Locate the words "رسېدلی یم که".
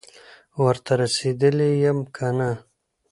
1.01-2.27